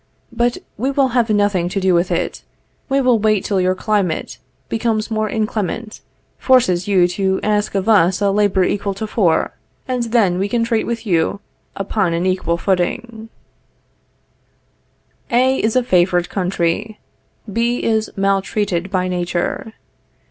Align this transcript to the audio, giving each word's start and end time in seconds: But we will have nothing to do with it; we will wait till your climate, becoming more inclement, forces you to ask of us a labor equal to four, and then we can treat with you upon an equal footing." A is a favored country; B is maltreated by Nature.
But 0.31 0.57
we 0.79 0.89
will 0.89 1.09
have 1.09 1.29
nothing 1.29 1.69
to 1.69 1.79
do 1.79 1.93
with 1.93 2.09
it; 2.09 2.41
we 2.89 2.99
will 3.01 3.19
wait 3.19 3.45
till 3.45 3.61
your 3.61 3.75
climate, 3.75 4.39
becoming 4.67 5.03
more 5.11 5.29
inclement, 5.29 6.01
forces 6.39 6.87
you 6.87 7.07
to 7.09 7.39
ask 7.43 7.75
of 7.75 7.87
us 7.87 8.19
a 8.19 8.31
labor 8.31 8.63
equal 8.63 8.95
to 8.95 9.05
four, 9.05 9.51
and 9.87 10.05
then 10.05 10.39
we 10.39 10.49
can 10.49 10.63
treat 10.63 10.87
with 10.87 11.05
you 11.05 11.39
upon 11.75 12.13
an 12.15 12.25
equal 12.25 12.57
footing." 12.57 13.29
A 15.29 15.57
is 15.61 15.75
a 15.75 15.83
favored 15.83 16.29
country; 16.29 16.99
B 17.53 17.83
is 17.83 18.09
maltreated 18.17 18.89
by 18.89 19.07
Nature. 19.07 19.73